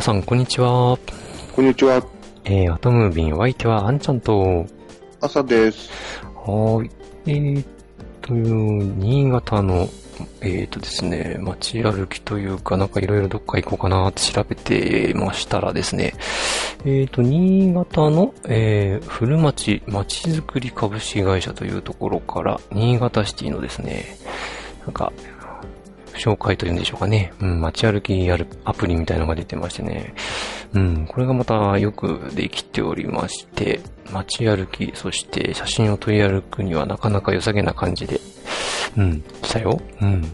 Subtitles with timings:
[0.00, 0.98] 皆さん、こんにちは。
[1.54, 2.02] こんにちは、
[2.44, 4.64] えー、アトムービン、お相手はあんちゃんと、
[5.20, 5.90] 朝です。
[6.36, 6.90] はーい、
[7.26, 7.64] えー、
[8.22, 9.90] という、新潟の、
[10.40, 16.14] えーとですね、街歩きというか、なんかいろいろどっか行こうかなって調べてましたらですね、
[16.86, 24.16] えーと、新潟の、えー、古町まちづくり株式会社というところから、新潟シティのですね、
[24.86, 25.12] なんか、
[26.20, 27.32] 紹介というんでしょうかね。
[27.40, 30.14] うん、街歩きやるアプリみたいなのが出てましてね。
[30.74, 33.80] うん、これがまたよくできておりまして、
[34.12, 38.20] 街歩き、そして写真を撮り歩くにはなかなか良さげな感じで、
[38.96, 39.80] うん、したよ。
[40.00, 40.32] うん、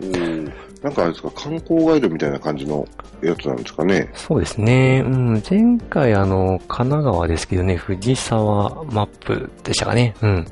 [0.00, 0.14] うん。
[0.14, 0.52] うん。
[0.82, 2.88] なんかあれですか、観光ガイドみたいな感じの
[3.22, 4.08] やつなんですかね？
[4.14, 5.02] そうですね。
[5.04, 5.42] うん。
[5.48, 10.14] 前回、あの、神奈川ですけどね、藤沢マップでしたかね。
[10.22, 10.46] うん。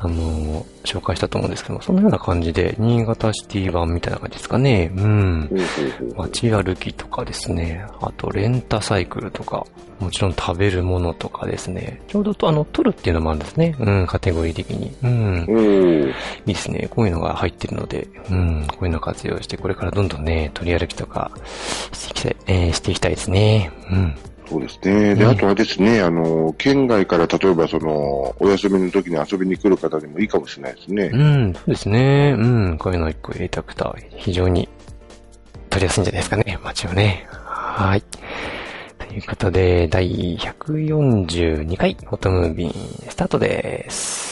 [0.00, 4.92] あの、紹介したと思うんですけども、そのような感じで、新潟シティ版みたいな感じですかね。
[4.96, 5.50] うん。
[6.16, 7.86] 街歩きとかですね。
[8.00, 9.66] あと、レンタサイクルとか、
[10.00, 12.02] もちろん食べるものとかですね。
[12.08, 13.76] ちょうどと、あの、撮るっていうのもあるんですね。
[13.78, 14.92] うん、カテゴリー的に。
[15.02, 15.44] うん。
[15.44, 16.12] おーい
[16.46, 16.88] いですね。
[16.90, 21.30] こういうのが入ってるので、うん、こういうのを活用して、これからどんどんね、取り歩きとか
[21.92, 23.70] していきたい、えーしていきたいですね。
[23.90, 24.14] うん。
[24.48, 25.14] そうですね。
[25.14, 31.10] で、ねあとはですね、あの、県外から例えばその、お休みの時に遊びに来る方にもいいかもしれないですね。
[31.12, 32.34] うん、そうですね。
[32.36, 34.68] うん、こういうのを一個入れておくと、非常に
[35.70, 37.26] 取りやすいんじゃないですかね、街をね。
[37.30, 38.02] はい。
[38.98, 44.31] ということで、第142回、フォトムービーン、スタートです。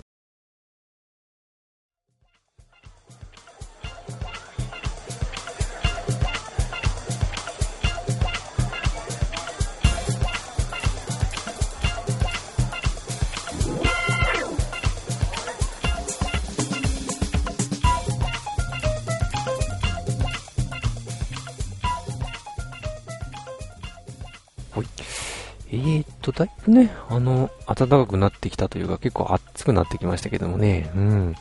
[25.73, 31.35] えーっと、だいぶね、あの、暖かくなってきたというか、結構暑くなってきましたけどもね、うん。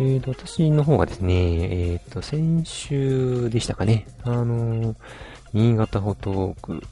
[0.00, 4.96] えーっと、私の方がですね、えーっと、先週でしたかね、あの、
[5.52, 6.82] 新潟フォトウォーク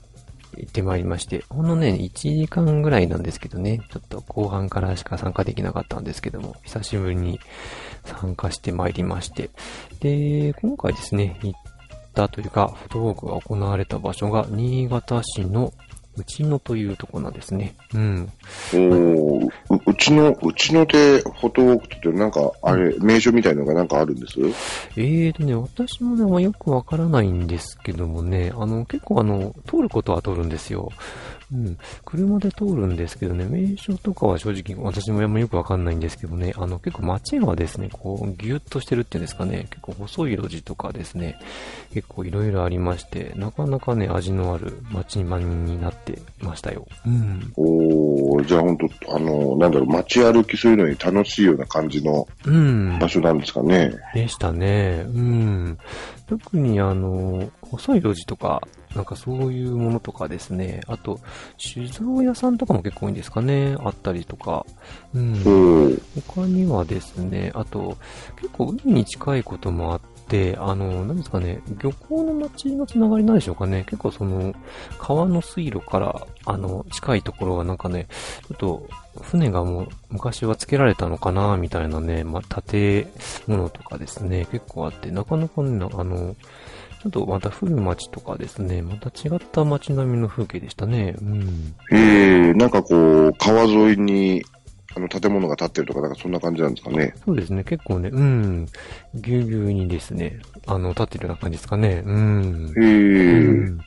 [0.56, 7.41] 行ってまいりまして、ほんのね、1時間ぐらいなんですけどね、ちょっと後半からしか参加できなかったんですけども、久しぶりに
[8.05, 9.50] 参加してまいりまして、
[10.00, 11.60] で、今回ですね、行っ
[12.15, 15.72] たというか、フォトウォークが行われた場所が、新潟市の
[16.18, 17.74] 内野というところなんですね。
[17.94, 18.32] うん。
[18.74, 19.50] おーう
[19.86, 24.34] うちの、うちのでフォトウォークってなんか、あれ、名所みたいのがなんかあるんです？
[24.96, 30.90] えーとね、私もね、まよくわからないんですけどもね、あの、結構あの、通ることは通るんですよ。
[31.50, 31.78] うん。
[32.04, 41.38] 車で通るんですけどね、名所とかは正直私もあんまよくわかんないんですけどね、あの、結構街がですね、こう、ぎゅっとしてるっていうんですかね、結構細い路地とかですね、
[41.94, 46.07] 結構いろいろありまして、なかなかね、味のある街になって
[46.41, 46.86] ましたよ。
[47.06, 47.52] うん。
[47.56, 52.98] おーじゃあ本当あの、なんだろう、街歩きするのに楽しいような感じのうん。
[52.98, 53.92] 場所なんですかね。
[54.14, 55.04] でしたね。
[55.06, 55.78] うん。
[56.26, 58.62] 特にあの、細い路地とか、
[58.94, 60.80] なんかそういうものとかですね。
[60.86, 61.20] あと、
[61.58, 63.76] 酒造屋さんとかも結構多いんですかね。
[63.80, 64.64] あったりとか。
[65.14, 66.00] うん。
[66.26, 67.97] 他にはですね、あと、
[68.36, 70.17] 結構海に近いこともあって、
[70.59, 73.84] あの、何ですかね、漁港の町のつながりなんでしょうかね。
[73.84, 74.54] 結構その、
[74.98, 78.07] 川の水路から、あの、近いところはなんかね、
[78.48, 78.86] ちょっと、
[79.22, 83.09] 船がもう昔は付けられたのかな、みたいなね、まあ、建
[83.47, 86.36] 物とかですね、結構あって、なかなかね、あの、
[87.03, 91.15] ちょっとまた古町とかですね、また違った街並みの風景でしたね。
[91.21, 91.74] うん。
[91.92, 94.42] へえ、なんかこう、川沿いに、
[94.94, 97.14] あの、建物が建ってるとか、なんかそんな感じなんですかね。
[97.24, 98.66] そうですね、結構ね、うん、
[99.14, 102.02] ぎゅうぎゅうにですね、あの、立ってるような感じですかね。
[102.04, 102.72] うん。
[102.76, 103.80] へえ、うん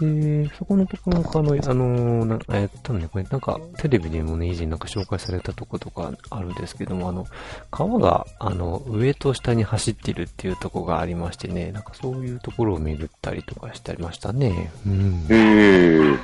[0.00, 7.26] で、そこのところが、あの、あの、なえっとね、これなんか、テレビでもね、以前なんか紹介されたとことかあるんですけども、あの、
[7.70, 14.72] 川が、あの、上と下に走ってるっていうとこがありましてね、なんかそういうところを巡ったりとかしてありましたね。
[14.86, 15.26] うん。
[15.30, 16.18] へえ、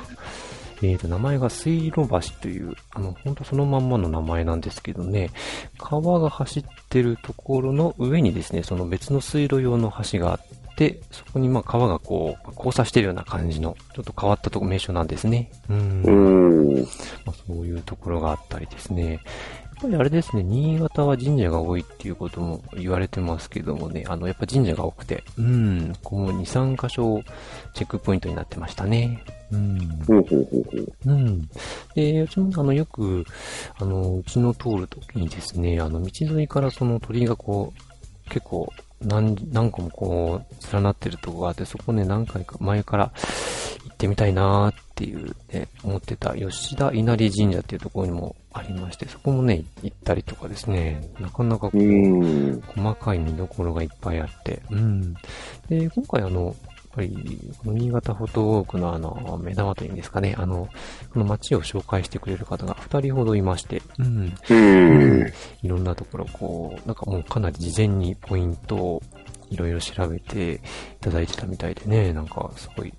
[0.81, 5.29] えっ、と、名前が水路橋という、あの、ほんとそのまんまの名前なんですけどね、
[5.77, 15.51] 川が走ってるところの上にですね、その別の水路用の橋があって、そこにまあ川がこう、交差してるような感じの、ちょっと変わったとこ名所なんですね。
[15.69, 15.77] うん。
[15.77, 16.87] おー。
[17.25, 19.19] まあ、そういうところがあったりですね。
[19.79, 27.23] やっぱりあれですね、新潟は神社が多いっていうことも言われてますけどもね、あの、やっぱ神社が多くて、うん、こう2、3箇所
[27.73, 29.23] チェックポイントになってましたね。
[29.53, 29.79] うん。
[30.05, 30.93] ほうほうほうほう。
[31.05, 31.49] うん。
[31.95, 33.23] で、うちも、あの、よく、
[33.77, 43.13] あの、うちの通るときにですね、あの、道沿いからその鳥居がこう、結構、何、何個もこう、連なってるとこがあって、そこね、何回か前から
[43.78, 52.61] 行ってみたいなーっていうね、思ってた吉田稲荷神社っていうところにもありまして、そこもね、行ったりとかですね、なかなかこうう、ん。
[52.61, 55.13] 細かい見どころがいっぱいあって、うん。
[55.67, 56.55] で、今回あの、やっ
[56.95, 60.69] ぱり、この新潟フォトウォークのあの、目玉というんですかね、あの、
[61.11, 64.33] この街を紹介してくれる方が二人ほどいまして、うん。
[64.49, 64.53] う
[65.25, 65.33] ん。
[65.61, 69.03] いろんなところ、こう、なんかもうかなり事前にポイントを
[69.49, 70.59] いろいろ調べてい
[71.01, 72.93] ただいてたみたいでね、なんかすごい、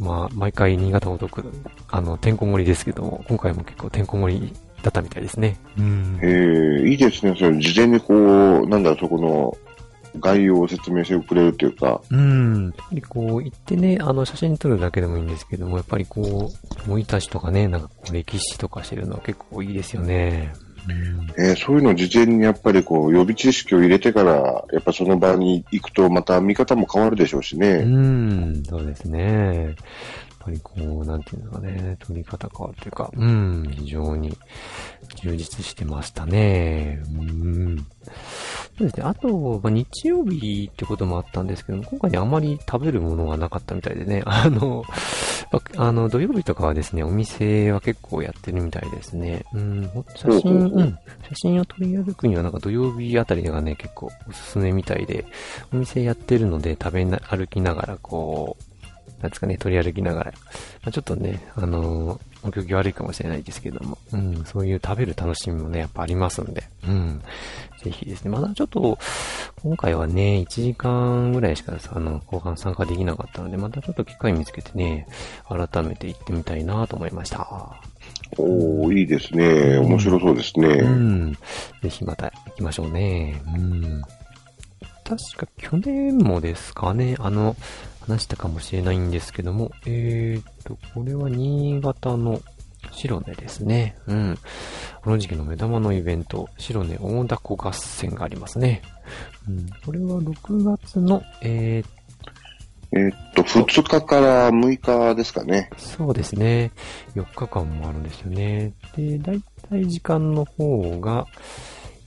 [0.00, 1.52] まあ、毎回新潟フォトウォーク、
[1.90, 4.52] あの、てんこ盛りですけども、今回も結構てんこ盛り
[4.82, 5.58] だったみたいですね。
[5.78, 7.34] うんえー、いいですね。
[7.38, 9.56] それ事前にこう、なんだ、そこの
[10.18, 12.64] 概要を説明してくれるっていうか、うん。
[12.64, 20.52] やっぱりこう、行ってね、あの、写真撮るだけでもいいんですけども、やっぱりこう、生い立ちとかね、なんかこう、歴史とか知るのは結構いいですよね。
[20.90, 21.26] うん。
[21.38, 27.82] えーそういうの事前にやっぱりこう、予備知識を入れてから、やっぱその場に行くとまた見方も変わるでしょうしうね。
[27.84, 29.64] ん、そうですね。
[29.64, 29.74] やっ
[30.40, 34.36] ぱりこう、なんていうんですかね、撮り方変わるというか、うん、非常に
[35.16, 37.02] 充実してましたね。
[37.12, 37.76] うん。
[38.78, 39.02] そうですね。
[39.04, 44.94] あと、まあ、日曜日ってこともあったんですけども、今回ね、あまり食べるものがなかったみたいでね、あの、ま
[45.76, 49.44] あの、土曜日とかはですね、お店は結構やってるみたいですね。
[49.52, 50.98] うん、写真、ほうん、
[51.28, 55.24] 写真を撮り歩くにはなんか土曜日あたりがね、結構おすすめみたいで、
[55.72, 60.32] お店やってるので食べな、歩きながらこう、なんですかね、取り歩きながら。
[60.32, 60.38] ま
[60.86, 67.22] あ、ちょっとね、あのーお行儀悪いかもしれないですけども、うん、そういう食べる楽しみもね、やっぱありますんで、うん。
[67.82, 68.98] ぜひですね、まだちょっと、
[69.62, 75.06] 今回はね、1時間ぐらいしか、あの、後半参加できなかったので、またちょっと機会見つけてね、
[75.48, 77.80] 改めて行ってみたいなと思いました。
[78.38, 79.78] おー、いいですね。
[79.78, 80.68] 面白そうですね。
[80.68, 81.32] うん。
[81.82, 83.42] ぜひまた行きましょうね。
[83.54, 84.02] うん。
[85.04, 87.56] 確か去年もですかね、あの、
[88.00, 92.40] 話したかもしれないんですけども、えーと、これは新潟の
[92.92, 93.96] 白根ですね。
[94.06, 94.38] うん。
[95.02, 98.82] この時期の目玉のイベント、白根大凧合戦がありますね。
[99.48, 99.66] うん。
[99.84, 102.00] これは6月の、えー
[102.92, 105.70] えーっと、2日から6日ですかね。
[105.76, 106.72] そうですね。
[107.14, 108.72] 4日間もあるんですよね。
[108.96, 111.26] で、だいたい時間の方が、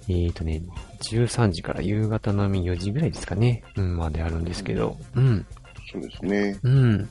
[0.09, 0.61] えーとね、
[1.03, 3.63] 13時から夕方のみ4時ぐらいですかね。
[3.77, 4.97] うん、まであるんですけど。
[5.15, 5.45] うん。
[5.91, 6.59] そうですね。
[6.63, 7.09] うん。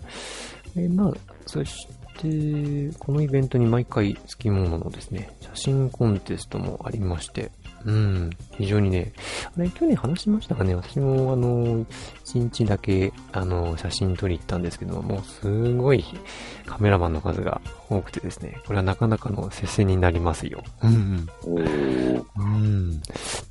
[0.75, 1.13] で、まあ、
[1.47, 1.87] そし
[2.19, 7.51] て、このイベントに毎回付き物のですね、写真コンテストもありまして、
[7.84, 9.12] うん、非常にね、
[9.56, 10.75] あれ、去年話しましたかね？
[10.75, 11.85] 私も、あの、
[12.25, 16.04] 一日だけ、あの、写真撮り行ったんですけども、もうすごい
[16.66, 20.62] カメラマンの数が多くてですね、これはなかなかの接戦になりますよ。
[20.83, 21.28] うん、
[22.37, 23.00] うん。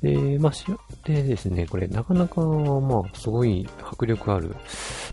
[0.00, 0.64] で、まあ、し
[1.04, 4.54] でですね、これなかなか、まあ、すごい迫力ある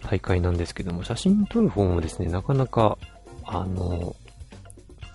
[0.09, 2.97] 大会なんですけども、写真撮る方もですね、なかなか、
[3.43, 4.15] あの、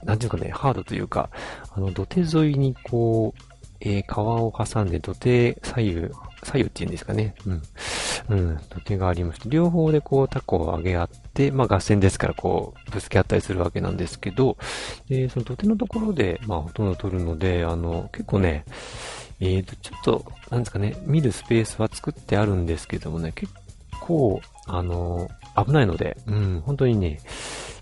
[0.05, 1.31] なんていうかね、ハードというか、
[1.75, 3.54] あの、土手沿いにこう、
[3.85, 6.09] えー川を挟んで土手左右、
[6.43, 7.35] 左右っていうんですかね。
[7.47, 7.63] うん。
[8.31, 14.57] うん、土手がありまして、両方でこうタコを上げ合って、まあ合戦ですからこう、ぶつけ合ったりするわけなんですけど、
[15.09, 18.65] で、その土手のところで、まあほとんど撮るので、あの、結構ね、
[19.41, 23.53] えーと、ちょっと、なんですかね、見るスペースは作ってあるんですけどもね、結
[24.01, 27.21] 構、あの、危ないので、うん、本当にね、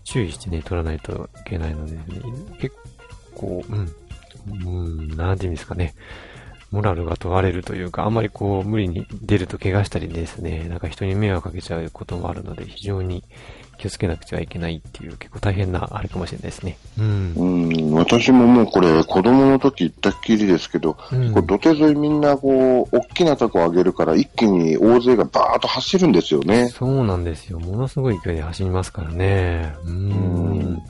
[0.05, 2.03] 注意してね、撮らないといけないので、ね、
[2.59, 2.75] 結
[3.35, 3.95] 構、うん、
[4.49, 5.95] うん、なんていうんですかね、
[6.73, 13.23] モラルが問われるというか、あんまりこう、無理に出ると怪我したりですね、なんか人に迷惑かけちゃうこともあるので、非常に
[13.77, 16.79] 気をつけなくてはいけないっていう、結構大変な、あれかもしれないですね。
[16.99, 17.35] うん。
[17.37, 26.69] うん、私ももうこれ、子供の時行ったっきりですけど、うんこう土手沿いみんなこう、大きなタコを上げるから、一気に大勢がバーッと走るんですよね。
[26.69, 27.61] そうなんですよ。
[27.61, 29.75] ものすごい勢いで走りますからね。
[29.85, 30.83] うーん。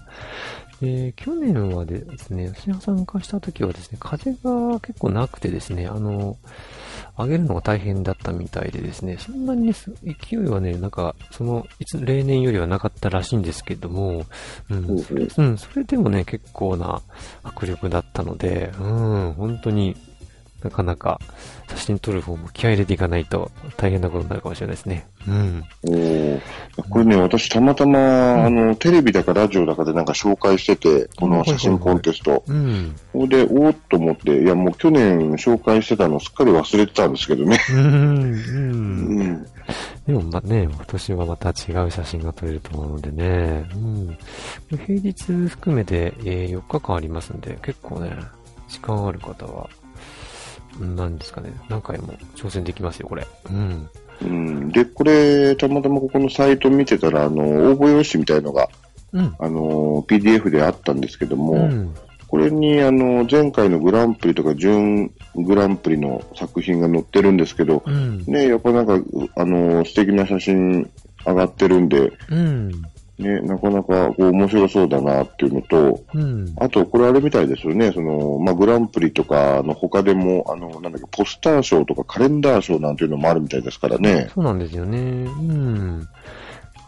[0.83, 6.37] で、去年はですね、私が参加した時はですね、風が結構なくてですね、あの、
[7.17, 14.27] 上げるのが大変だったみたいでですね、そんなに勢いはね、なんか、その、いつ、例年よりはなかったらしいんですけども、
[14.71, 17.01] うん、ほうほううん、それでもね、結構な
[17.45, 19.95] 迫力だったので、うん、本当に
[20.63, 21.21] なかなか
[21.69, 25.07] 写真撮る方も気合い入れていかないと大変なことになるかもしれないですね。
[25.27, 25.65] うん。
[25.85, 26.41] おー
[26.89, 32.43] これね、私たまたま、あの、テレビだかラジオだかでなんか紹介してて、この写真コンテスト。
[32.47, 32.97] うん。
[33.13, 37.59] それで、おーっと思って、いや、もう去年紹介してたのすっかり忘れてたんですけどね。
[37.73, 37.79] うん。
[37.79, 38.33] うん。
[39.21, 39.47] うん。
[40.07, 43.65] でもまあね、今年はまた違う写真が撮れると思うのでね。
[43.75, 44.19] うん。
[44.77, 48.17] 平日含めて、えー4日間ありますんで、結構ね、
[48.69, 49.69] 時間ある方は、
[50.81, 53.27] うん何ですかね、何回も挑戦できますよ、これ。
[53.51, 53.89] うん。
[54.23, 54.69] うん。
[54.71, 58.69] で、これ、たまたまここのサイト見てたら、あの、応募用紙みたいのが、
[59.13, 59.35] うん。
[59.39, 61.95] あの、PDF であったんですけども、うん。
[62.29, 68.25] これに、あの、前回のグランプリとか準グランプリの作品が載ってるんですけど、うん。
[68.25, 68.99] ね、やっぱなんか、
[69.37, 70.91] あの、素敵な写真
[71.27, 72.73] 上がってるんで、うん。
[73.19, 76.55] ね、なかなかこう面白そうだなっていうのと、うん。
[76.59, 84.29] あと、これあれみたいですよね、その、まあ、グランプリとかの他でも、あの、なんだっけ、ポスター賞とかカレンダー賞なんていうのもあるみたいですからね。
[84.35, 84.99] そうなんですよね。
[84.99, 85.01] う
[85.53, 86.09] ん。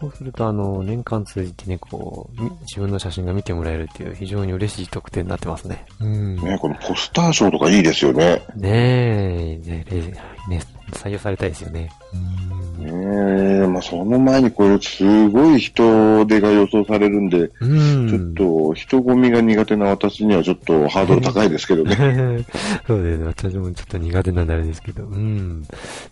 [0.00, 5.86] そうすると、あの、年間通じてね、こう、み自分の写真が見てもらえるっていう非常に嬉しい特典になってますね。
[6.00, 6.36] うん。
[6.36, 8.42] ね、このポスター賞とかいいですよね。
[8.56, 10.12] ねえ、ねえ、
[10.48, 10.60] ね
[10.92, 11.90] 採用されたいですよね。
[12.12, 12.44] うん。
[12.84, 18.08] ねえ、まあ、その前にこれすごい人手が予想されるんで、うん。
[18.08, 21.96] ちょっと人混みが苦手な私にはちょっとハードル高いですけどね。
[22.86, 23.24] そうですね。
[23.24, 25.04] 私もちょっと苦手なんであれですけど。
[25.04, 25.62] うん。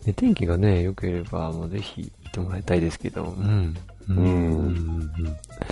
[0.06, 3.34] ね、天気がね、良ければ、もうぜひ行ってもらいたいですけど。
[3.38, 3.76] うん
[4.08, 5.12] うん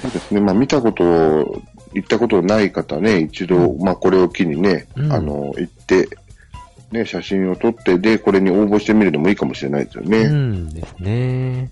[0.00, 0.40] そうですね。
[0.40, 6.08] まあ見たこと、行ったことない方ね、一度、まあこれを機にね、うんあの、行って、
[6.92, 10.18] ね、写真を撮って、で、これに応募してみるのもいいかもしれないですよね。
[10.18, 11.70] うんですね。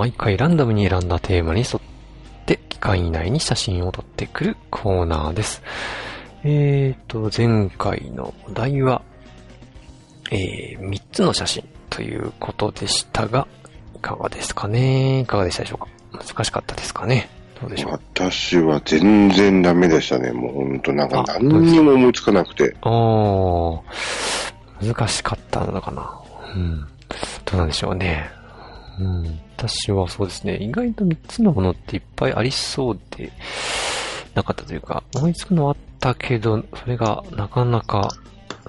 [0.00, 1.80] 毎回ランダムに選んだテーマに沿っ
[2.46, 5.62] て期間以内に写真を撮ってくるコーナーです。
[6.42, 9.02] えーと、前回のお題は、
[10.30, 13.46] えー、3つの写真ということでしたが、
[13.94, 15.20] いかがですかね？
[15.20, 15.88] いかがでしたでしょうか？
[16.18, 17.28] 難しかったですかね？
[17.60, 17.92] どうでしょう？
[17.92, 20.32] 私は全然ダメでしたね。
[20.32, 22.74] もうほんとなんかあ何にも思いつかなくて。
[22.80, 23.82] あー、
[24.80, 26.18] 難しかったのかな。
[26.54, 26.86] うん。
[27.44, 28.39] どうなんでしょうね。
[29.00, 29.40] うん。
[29.56, 33.32] 私はそうですね、意外と3つのものっていっぱいありそうで、
[34.34, 38.10] なかったというか、思いつくのはあったけど、それがなかなか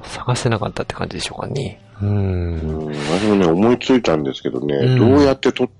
[0.03, 1.81] 探せなかったって感じでしょうかね。
[2.01, 2.05] う。
[2.05, 5.71] うんん、私もね、思いついたんですけどね、うんどうやって撮、撮、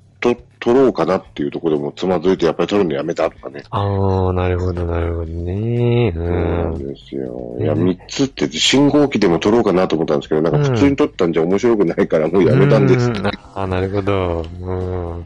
[0.61, 3.63] 撮ろうかなっていうところでもつまずいて、やっぱり撮るのやめたとかね。
[3.71, 6.13] あー、なるほど、なるほどね。
[6.15, 6.77] うそうなんん。
[6.77, 7.55] ですよ。
[7.59, 13.07] いや、うん3つって信号機でも撮ろうかなと思ったんですけど、なんか普通に撮ったんじゃ面白くないからもうやめたんです。
[13.07, 14.45] うんあー、なるほど。
[14.61, 15.25] うん。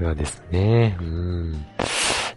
[0.00, 0.96] そうですね。
[1.00, 1.52] うん。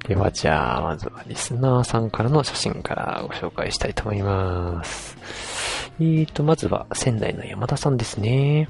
[0.08, 5.18] では、じゃあ、まずはリスナーさんからの写真からご紹介したいと思います。
[6.00, 8.70] えーと、まずは仙台の山田さんですね。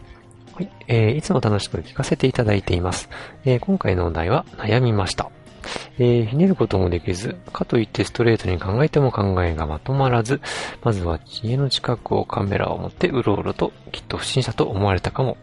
[0.58, 0.70] はい。
[0.88, 3.10] えー、いつも楽しく聞かせていただいています。
[3.46, 5.30] えー、今回のお題は悩みました。
[6.00, 10.42] えー、ひねることもできず、かといってストレートに考えても考えがまとまらず、
[10.82, 15.38] まずは家の近くをカメラを持ってうろうろと、きっと不審者と思われたかも。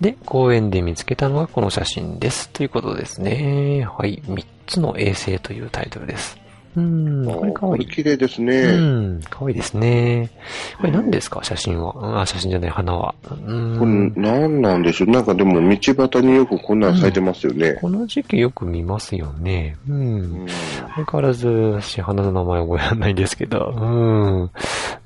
[0.00, 2.48] で、公園で見つけたのがこの写真です。
[2.48, 3.86] ということですね。
[3.88, 4.20] はい。
[4.26, 6.43] 3つの衛星というタイトルです。
[6.76, 7.86] うーん、これかわいい。
[7.86, 8.76] 綺麗ですうね。
[8.76, 10.30] ん、かわいいですね。
[10.78, 11.40] これ何ですか？
[11.42, 12.22] 写真は。
[12.22, 13.14] あ、写真じゃない、花は。
[13.24, 14.12] うーこれん。
[14.16, 15.10] 何なんでしょう？
[15.10, 17.74] なんかでも道端によくこんなん咲いてますよね。
[17.80, 19.76] この時期よく見ますよね。
[19.88, 19.92] う。
[19.92, 20.48] うんん
[20.94, 23.74] 相変わらず、私、花の名前覚えられないんですけど。
[23.76, 23.84] う
[24.44, 24.50] ん。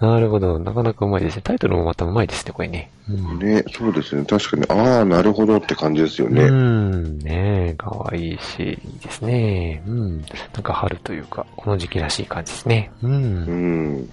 [0.06, 0.58] なるほど。
[0.58, 1.42] なかなかうまいですね。
[1.42, 2.90] タイトルもまたうまいですね、これね。
[3.08, 3.38] うん。
[3.38, 4.24] ね、そうですね。
[4.24, 6.42] 確かに、ああ、なるほどって感じですよね。
[6.42, 7.18] うん。
[7.20, 9.82] ねえ、かわいいし、いいですね。
[9.86, 10.20] うん。
[10.20, 12.92] なんか春というか、この時期らしい感じですね。
[13.02, 13.08] う。
[13.08, 14.10] うんん。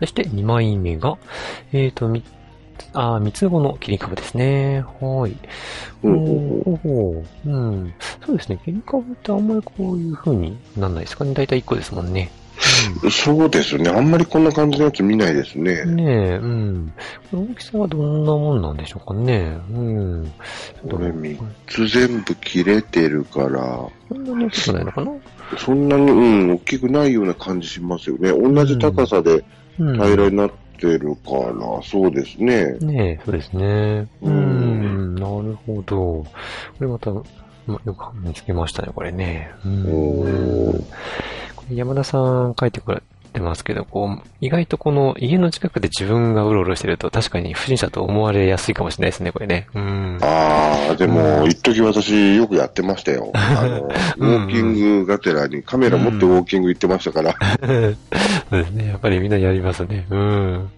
[0.00, 1.16] そして2枚目が、
[1.72, 2.22] えっ、と、み、
[2.92, 4.84] あー、三つ子の切り株ですね。
[5.00, 5.36] はい。
[6.02, 6.08] ほ
[6.66, 7.94] うほうん。
[8.24, 8.60] そうですね。
[8.62, 11.32] 切り株ってあんまりこういう風になんないですかね。
[11.32, 12.30] だいたい1個ですもんね。
[13.10, 13.88] そうですね。
[13.88, 15.84] あんまりこんな感じのやつ見ないですね。
[15.86, 16.92] ねえ、うん。
[17.32, 19.58] 大きさはどんなもんなんでしょうかね。
[19.70, 20.32] うん。
[20.90, 25.12] これ3つ全部切れてるから、そんなに大きくないのかな
[25.58, 28.30] そんなに、うん、大きくないような感じしますよね。
[28.32, 29.44] 同じ高さで
[29.78, 29.94] うん。
[29.94, 32.72] 平らになってるから、そうですね。
[32.80, 34.08] ねえ、そうですね。
[34.22, 35.96] ううんん、なるほど。
[35.96, 36.26] こ
[36.80, 39.50] れまた、まよく見つけましたね、これね。
[39.64, 39.74] うおん。
[40.26, 40.84] ー
[41.56, 49.66] これ山田さん書いてくれてますけど、こう、意外とこの家の近くで自分がうろうろしてると確かに不審者と思われやすいかもしれないですね、これね。
[49.74, 50.18] うん。
[50.22, 53.30] ああ、でも、一時私よくやってましたよ。
[53.34, 57.34] あの、ウォーキングがてらにカメラ持ってウォーキング行ってましたから。
[58.50, 58.88] そうですね。
[58.88, 60.06] やっぱりみんなやりますね。
[60.10, 60.70] うん。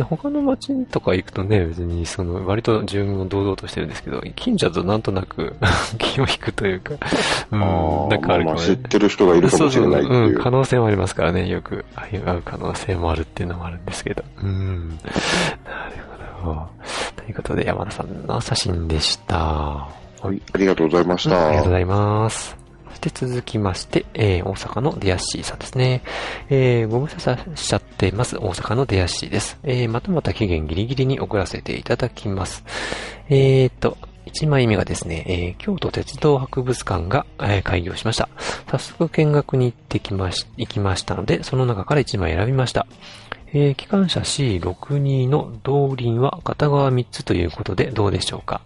[0.00, 5.56] で他の街とか行くとね、別にその、割と自分も堂々としてるんですけど、近所だとなんとなく
[5.98, 6.94] 気を引くというか、
[7.50, 8.64] うん、あなんかあるまあまあ。
[8.64, 10.42] 知ってる人がいるかもしれないってそうそう、いううん、。
[10.42, 14.24] 可能性もありますからね、よく会う可能性もあるっていうのもあるんですけど。
[14.42, 14.88] うん。
[14.88, 15.00] なる
[16.42, 16.68] ほど。
[17.16, 19.36] ということで、山田さんの写真でした。
[19.36, 19.86] は
[20.32, 21.70] い、ありがとうございましうんありがとうごた。
[21.72, 22.59] ざいます。
[23.00, 26.02] して続きまして、えー、大阪のデアシーさんですね。
[26.50, 28.36] えー、ご無沙汰しちゃってます。
[28.36, 29.58] 大阪のデアシーです。
[29.62, 32.62] えー、またまた期限ギリギリに送らせていただきます。
[33.30, 38.28] えーと、1枚目がですね、えー京都鉄道博物館が、えー開業しました。
[38.70, 42.86] 早速見学に行ってきまし、行きましたので、その中から1枚選びました。
[43.52, 48.60] えー機関車 C62 の動輪は片側3つということでどうでしょうか。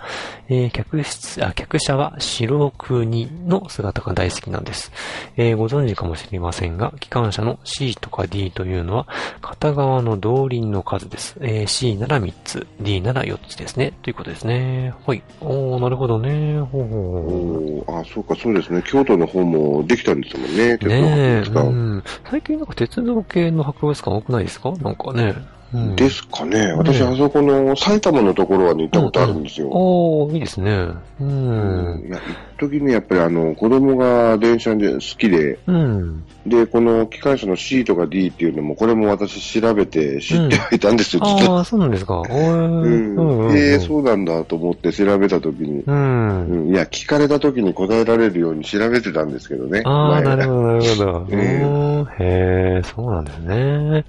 [0.48, 4.92] えー客室、あ、客車は白国の姿が大好きなんです。
[5.36, 9.06] えーご存知かもしれませんが、機関車の C とか D というのは
[9.40, 11.36] 片側の動輪の数です。
[11.40, 13.92] えー C なら3つ、D なら4つですね。
[14.02, 14.92] ということですね。
[15.06, 15.22] はい。
[15.40, 16.60] おー、なるほどね。
[16.60, 18.82] ほうほうあ、そうか、そうですね。
[18.86, 21.02] 京都の方もできたんですもんね、鉄道ね
[21.38, 21.68] え、博物館。
[21.68, 22.04] うん。
[22.30, 24.73] 最近なんか鉄道系の博物館多くないですか？
[24.82, 25.34] なんかね。
[25.74, 26.72] うん、ですかね。
[26.72, 29.68] 私、ねあそこの埼玉のところは行ったことあるんですよ。
[29.70, 30.70] おー、いいですね。
[30.70, 32.06] ううんん。
[32.06, 32.20] いや、
[32.58, 36.24] 一時ね、やっぱりあの、子供が電車で好きで、うん。
[36.46, 41.58] で、この機関車の C とか D っていうのも、これも私調べて知ってはいたんですよ、実は。
[41.58, 42.20] ああ、そうなんですか。
[42.20, 43.48] おーうん。
[43.48, 43.56] うん。
[43.56, 46.46] えー、そうなんだと思って調べたときに、うん。
[46.46, 49.82] うん、いや、聞かれたときに答えられるように調べてたんですけどね。
[49.84, 52.08] ああ、前なるほど、なるほど。
[52.22, 54.04] へえ、そうなんですね。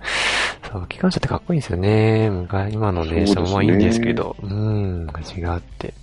[0.80, 2.30] そう、機関車ってかっこいいんですよね。
[2.30, 4.36] 昔、今の電車もまあいいんですけど。
[4.42, 5.88] うん、味があって。
[5.88, 5.96] ね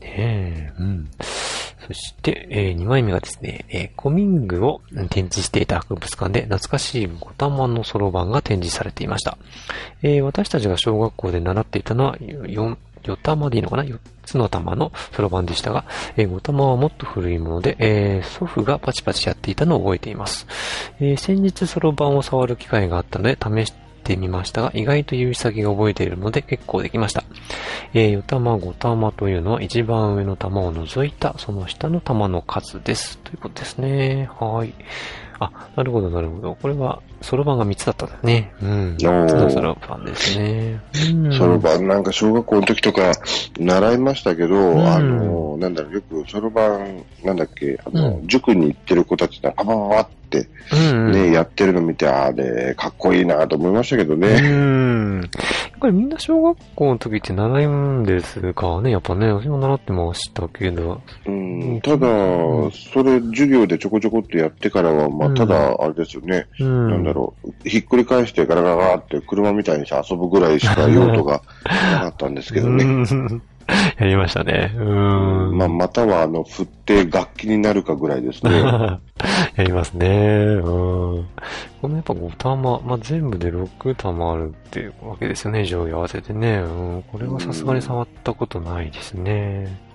[0.00, 1.10] え、うん。
[1.86, 9.38] そして、えー、2枚目がですね、えー、コミングを展示していた博物館で懐かしい五玉のそろばんが展示されていました。
[10.02, 15.84] えー、私たちが小学校で習っていたのは、4、4玉でいいのかな ?4 つの玉のそろばんでしたが、
[16.16, 20.46] えー、5玉はもっと古いもので、えー、祖父がパチパチやっていたのを覚えています。
[21.00, 23.74] えー、先日そろばんを触る機会があったので試し
[24.10, 27.22] てみましたが、意外と指先が覚えているので結構できました。
[27.94, 33.18] えー、4玉、5玉というのは一番上の玉を除いたその下の玉の数です。
[33.18, 34.28] ということですね。
[34.40, 34.74] はい。
[35.38, 36.56] あ、なるほど、なるほど。
[36.60, 38.52] これは、そろばんが3つだったんだね。
[38.62, 38.96] うん。
[38.98, 40.80] 3つのそろばんですね。
[41.12, 41.32] うん。
[41.32, 43.12] そろばんなんか小学校の時とか
[43.58, 51.12] 習いましたけど、んあの、なんだろう、よくそろばん、なんだっけ、あの、う塾に行ってる子たちがパパパパってうん、うん。
[51.12, 54.40] ね、やってるの見て、あれ、かっこいいなと思いましたけどうね。
[54.40, 55.30] ん。
[55.80, 58.90] やっぱりみんな小学校の時って習うんですかね。
[58.90, 61.00] やっぱね、私も習ってましたけど。
[61.24, 62.06] うん、ただ、
[62.92, 66.90] それ授業でちょこちょこってやってからは、まあ、うんただ、あれですよね、うん。
[66.90, 73.06] なんだろう、ひっくり返してガラガラガラって車みたいにして遊ぶぐらいしか用途がなかったんですけどね。
[73.98, 74.72] う んやりましたね。
[74.76, 75.56] うん。
[75.58, 78.50] まあ、または、あの、振って楽器になるかぐらいですね。
[79.56, 80.06] やりますね。
[80.08, 80.62] うん。
[80.62, 85.64] このやっぱ5玉、まあ、全部で6玉あるっていうわけですよね。
[85.64, 86.58] 上下合わせてね。
[86.58, 87.04] うん。
[87.10, 89.90] これはさすがに触ったことないですね。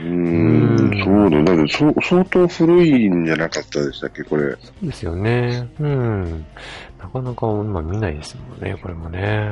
[0.00, 1.44] うーん、そうね。
[1.44, 4.52] だってそ、相当古いんじゃなかったでしたっけ、これ。
[4.62, 5.68] そうですよね。
[5.78, 6.46] うん。
[6.98, 9.48] なかなか今見ないですもんね、これもね。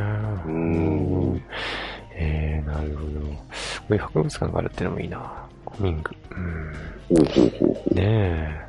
[0.46, 1.42] うん。
[2.20, 3.20] えー、なるほど。
[3.20, 3.36] こ
[3.90, 5.46] ういう博物館があるってのもいいな。
[5.64, 6.10] コミング。
[6.30, 7.16] うん。
[7.16, 7.94] ほうほうほうほう。
[7.94, 8.68] ねえ。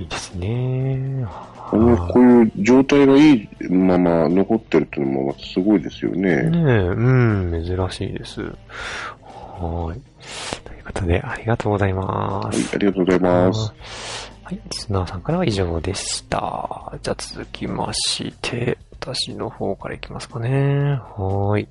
[0.00, 1.24] いいですね。
[1.70, 6.42] こういう状態がいいまま残ってるっていうのもすごいですよね。
[6.50, 8.42] ねえ、うん、珍しいです。
[8.42, 10.00] はーい。
[10.64, 12.02] ということで、ありがとうございま
[12.40, 13.72] はいす。、ありがとうございます。
[14.42, 16.92] はい、リスナーさんからは以上でした。
[17.02, 20.98] じゃあ続きまして、私の方からいきますかね。
[21.16, 21.68] はーい。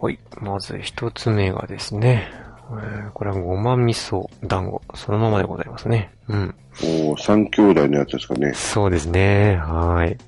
[0.00, 4.82] はい、まず一つ目がですね、えーこれはごま味噌団子。
[4.94, 6.12] そのままでございますね。
[6.28, 6.54] うん。
[6.82, 8.52] おー三兄弟のやつですかね。
[8.54, 9.56] そうですね。
[9.56, 10.18] はい。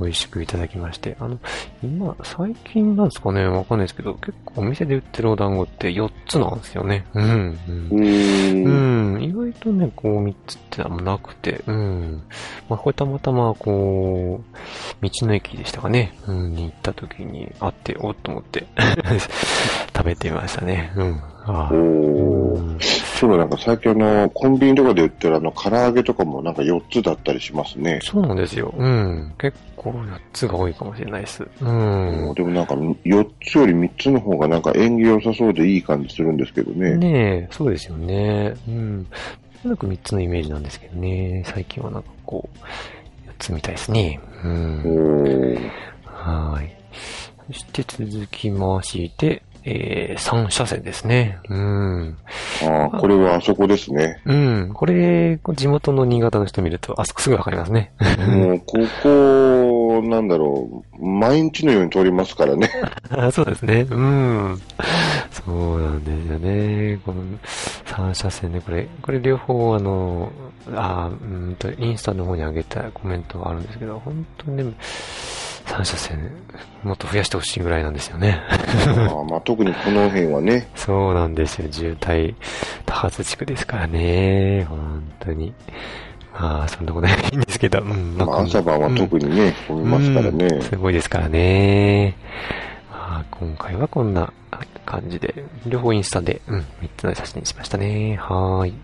[0.00, 1.16] 美味しくいただきまして。
[1.20, 1.38] あの、
[1.82, 3.44] 今、最近なんですかね？
[3.46, 7.04] わかんないですけど、結構お店で売ってるお団子って4つなんですよね。
[7.14, 7.24] うん。
[7.24, 8.64] ううんー。
[8.64, 12.22] うんん、意外とね、こう、3つってのはなくて、うん。
[12.68, 18.66] まあ、これたまたま、こう、道の駅でしたかね、うん、に行った時にあって、おっと思って、
[19.96, 20.92] 食べてみましたね。
[20.96, 21.20] うん。
[21.46, 21.70] ああ
[23.24, 28.00] そうだ、なんか最近あの、コンビニとかで売ってるあの、唐揚げとかもなんか4つだったりしますね。
[28.02, 28.74] そうなんですよ。
[28.76, 29.34] うん。
[29.38, 31.42] 結構4つが多いかもしれないです。
[31.60, 32.34] うん。
[32.34, 36.96] でもなんか4つより3つの方がなんか縁起良さそうでいい感じするんですけどね。
[36.98, 37.08] ね
[37.44, 38.54] え、そうですよね。
[38.68, 38.96] うん。
[38.98, 39.06] なん
[39.62, 41.44] となく3つのイメージなんですけどね。
[41.46, 42.58] 最近はなんかこう、
[43.30, 44.20] 4つみたいですね。
[44.44, 44.82] うおん。
[44.82, 45.70] ー
[46.04, 46.70] はい。
[47.46, 51.38] そして続きまして、えー、3車線ですね。
[51.48, 52.16] うん。
[52.62, 54.20] ああ、これはあそこですね。
[54.26, 54.70] うん。
[54.74, 57.92] これ、地元の新潟の人見ると、あそこすぐわかりますね。
[58.28, 62.70] もう、ここ、なんだろう、毎日のように通りますからね。
[63.08, 63.86] あ そうですね。
[63.88, 64.60] うん。
[65.30, 67.00] そうなんですよね。
[67.04, 67.22] この
[67.86, 70.30] 3車線で、これ、これ両方あの、
[70.74, 74.74] あうーんと、インスタの方に上げたコメントがあるんですけど、本当にね、
[75.66, 76.30] 3車線、
[76.82, 78.40] もっと増やしてほしいぐらいなんですよね。
[78.86, 81.68] ああまあ、特にこの辺はね、 そうなんですよ。
[81.70, 82.34] 渋滞
[82.86, 84.64] 多発地区ですからね。
[84.68, 85.54] 本当に。
[86.32, 90.62] まあ、そんなことないんですけど、うん、まあ、朝晩は特にね、混みますからねうん。
[90.62, 92.16] すごいですからね。
[92.90, 94.32] まあ、今回はこんな
[94.84, 96.64] 感じで、両方インスタで、うん、3
[96.96, 98.16] つの写真にしましたね。
[98.16, 98.74] はーい。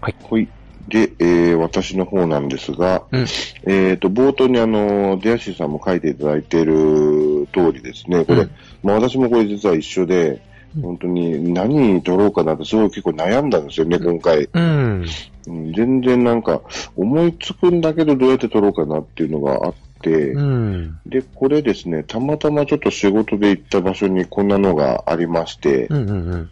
[0.00, 0.48] はい。
[0.88, 3.26] で、えー、私の方なんですが、うん。
[3.66, 8.50] えっ、と、冒頭にあの、デアシーさんも書いていただいている通りですね、これ、うん
[8.82, 10.40] まあ私もこれ実は一緒で、うん
[10.82, 14.48] 本当に何取ろうかなってすごい結構悩んだんですよね、今回。
[14.52, 14.62] うん。
[14.62, 15.06] うん
[15.46, 16.62] 全然なんか、
[16.96, 20.98] 思いつくんだけどどうやって取ろうかなっていうのがあって、うん。
[21.06, 26.10] で、これですね、たまたまちょっと仕事で行った場所にこんなのがありまして、うん。
[26.10, 26.30] うん。
[26.30, 26.50] うん、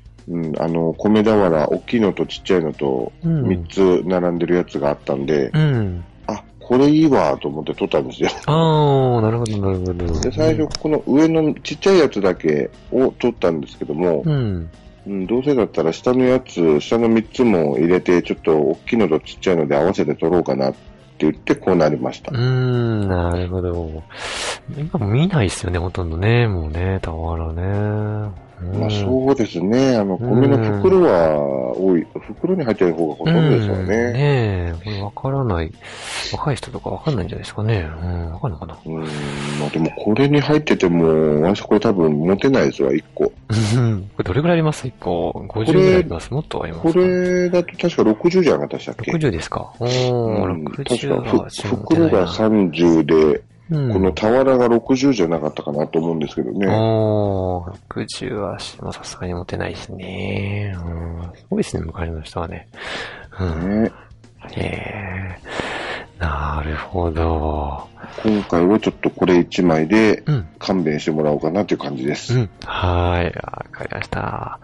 [0.59, 6.05] あの、米俵、大きいのとちっちゃいのと、うん3つ並んでるやつがあったんで、うん。
[6.27, 8.31] あ、これいいわと思って撮ったんですよ。
[8.47, 10.21] ああ、なるほど、なるほど。
[10.21, 14.71] で、最初、この上のちっちゃいやつだけを撮ったんですけども、うん。
[15.05, 20.79] うん、どうせだったら下のやつ、下の3つも入れて、ちょっと大きいのとちっちゃいので合わせて撮ろうかなって
[21.19, 22.41] 言って、こうなりましたう。
[22.41, 24.03] ん、なるほど。
[24.79, 26.47] 今も見ないですよね、ほとんどね。
[26.47, 27.63] もうね、俵ね。
[27.63, 27.67] う
[28.39, 28.42] ん
[28.79, 29.97] まあそうですね。
[29.97, 32.07] あの、米の袋は多い。
[32.21, 33.97] 袋に入ってる方がほとんどですようんね。
[34.13, 35.73] ねえ、これわからない。
[36.33, 37.89] 若い人とかわかんないんじゃないですかね。
[38.03, 38.77] うん、わかんのかな。
[38.85, 39.07] うん、ま
[39.67, 43.33] あでもこれに入ってても、私これ多分持てないですわ、1個。
[43.77, 44.87] うんこれどれぐらいあります？
[44.87, 45.31] 一個。
[45.49, 46.33] 50ぐらいあります？
[46.33, 56.67] もっとありますこかれだと確か60じゃなかったっけ ?60 ですかおうー、ん、確60かはふ袋が30で、うん、この俵が60じゃなかったかなと思うんですけどね。
[56.69, 60.75] おー、60はさすがに持てないですね。
[60.77, 62.69] うん、すごいですね、昔の人はね。
[63.39, 63.83] うん。
[63.85, 63.93] ね
[64.53, 65.39] へえ、
[66.19, 67.89] なるほど。
[68.23, 70.49] 今回はちょっとこれ1枚でうん。
[70.59, 72.35] 勘弁してもらおうかなという感じです。
[72.35, 72.51] うん。
[72.65, 73.27] はい。
[73.27, 74.61] わかりました。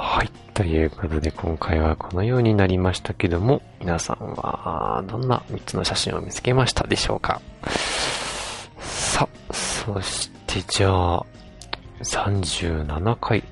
[0.00, 0.30] はい。
[0.54, 7.40] ということで、今回はこのようになりましたけども、皆さんは、どんな3つの写真を見つけましたでしょうか？
[8.78, 11.26] さあ、そして、じゃあ、
[12.00, 13.42] 37回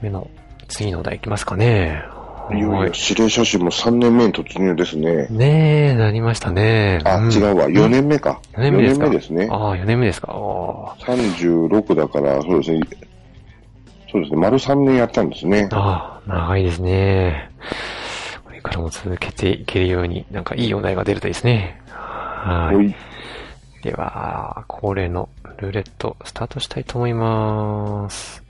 [0.00, 0.30] 目の
[0.68, 2.04] 次のお題いきますかね。
[2.52, 5.26] いよいはいよ指令写真も3年目に突入ですね。
[5.30, 7.00] ねえ、なりましたね。
[7.04, 7.68] あ、ん違うわ。
[7.68, 8.40] 4年目か。
[8.52, 9.48] 4年目ですか？4ですね。
[9.50, 10.32] ああ、4年目ですか。
[10.32, 12.80] おー36だから、そうですね。
[14.10, 14.38] そうですね。
[14.38, 15.68] 丸3年やったんですね。
[15.72, 17.50] ああ、長いですね。
[18.44, 21.80] これからも続けていけるように、なんかいいお題が出るといいですね。
[21.88, 22.72] は。
[22.72, 22.94] はいい。
[23.82, 28.49] では、恒例のルーレットスタートしたいと思います。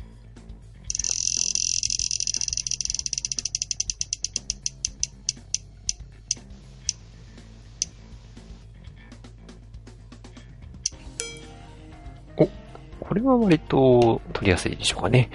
[13.11, 15.31] これは割と取りやすいでしょうかね。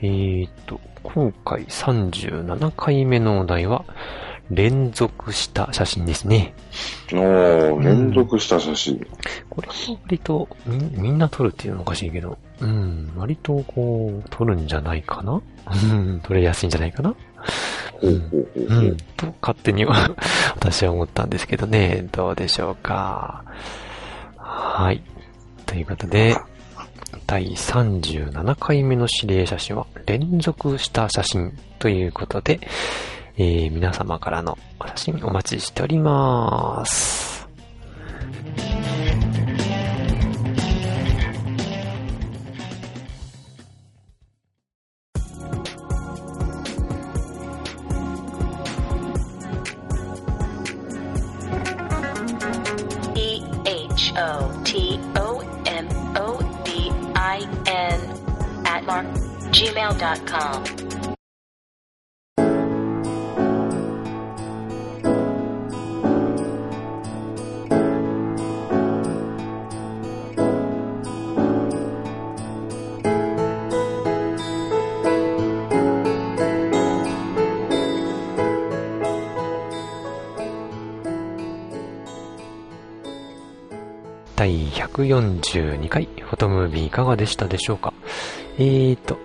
[0.00, 3.84] えーっと、今回37回目のお題は、
[4.48, 6.54] 連続した写真ですね。
[7.12, 9.04] おー、連続した写真。
[9.50, 15.32] これは割とみみんな撮るっていうのはおかしいけど、うん、割とこう、撮るんじゃないかな？
[15.32, 17.16] うん、撮れやすいんじゃないかな？
[17.90, 18.78] ほうほうほうほう。
[18.78, 19.84] うん、と勝手に
[20.54, 23.42] 私は思ったんですけどね、どうでしょうか。
[24.36, 25.02] はい。
[25.66, 26.36] ということで、
[27.26, 32.60] 第37回目の指令写真は連続した写真ということで、
[33.36, 37.35] えー皆様からのお写真お待ちしております。
[85.04, 87.92] 142回フォトムービーいかがでしたでしょうか？
[88.58, 89.18] えーと、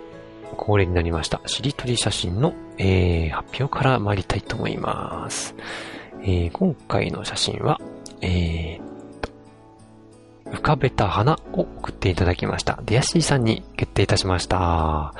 [0.57, 1.41] 恒例になりました。
[1.45, 5.55] しりとり写真の、えー、発表から参りたいと思います。
[6.21, 7.79] えー、今回の写真は、
[8.21, 8.81] えー
[9.21, 9.31] と、
[10.51, 12.79] 浮かべた花を送っていただきました。
[12.83, 15.13] デアシーさんに決定いたしました。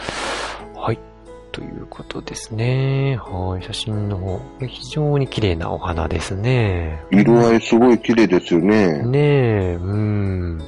[1.51, 1.61] はい。
[1.61, 3.17] ということですね。
[3.17, 3.63] はい。
[3.63, 7.03] 写真の方、非常に綺麗なお花ですね。
[7.11, 9.03] 色合いすごい綺麗ですよね。
[9.03, 10.61] ねえ、うん。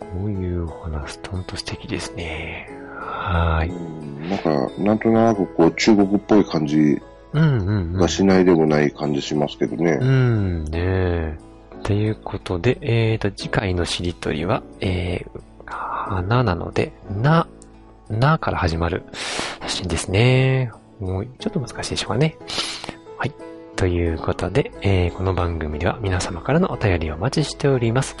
[0.00, 2.68] こういうお花、ストンと素敵ですね。
[2.98, 4.28] はーい。
[4.28, 7.00] なんか、なんとなくこう、中国っぽい感じ
[7.32, 8.08] うんうんうんが。
[8.08, 9.98] しないでもない感じしますけどね。
[10.00, 11.38] うん、ねえ。
[11.82, 17.46] ということで、えーと、次回のしりとりは、えー、花なので、な、
[18.08, 19.04] なから始まる
[19.68, 20.70] 写真ですね。
[21.00, 22.36] もう、ちょっと難しいでしょうかね。
[23.18, 23.32] はい。
[23.74, 28.16] ということで、えーこの番組では皆様からのお便りをお待ちしております。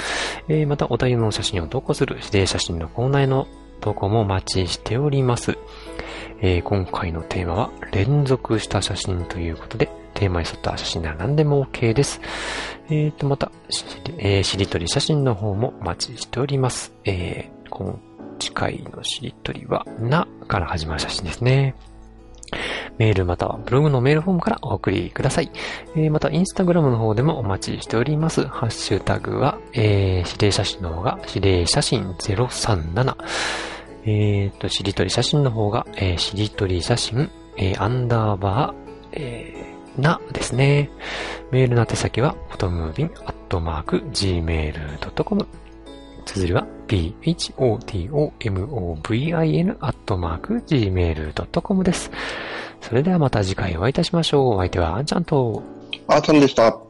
[0.48, 3.46] えーまたお便りの写真を投稿する指定写真のコーナーへの
[3.80, 5.56] 投稿もお待ちしております。
[6.42, 12.20] えー今回のテーマは連続した写真ということで、テーマに沿った写真なら何でも OK です。
[12.88, 13.84] えーと、また、し,、
[14.18, 16.92] えーしりとり写真の方もお待ちしております。
[17.04, 17.98] えー今
[18.38, 21.74] 次回のしりとりは、なから始まる写真ですね。
[22.98, 25.50] メールまたはブログのメールフォームからお送りください。
[25.96, 28.46] えーまた、インスタグラムの方でもお待ちしております。
[28.46, 33.16] ハッシュタグは、えー、指定写真の方が、指定写真037。
[34.08, 38.74] えーと、しりとり写真の方が、えー、しりとり写真、えーアンダーバー、
[39.12, 40.90] えーなですね。
[41.50, 45.46] メールの宛先は、フォトムービンアットマーク gmail.com。
[46.26, 47.76] 綴りは、p-h-o-t-o-m-o-v-i-n
[49.80, 52.10] アットマーク gmail.com です。
[52.82, 54.56] それではまた次回お会いいたしましょう。
[54.56, 55.62] お相手はあんちゃんと、
[56.08, 56.85] あーたんでした。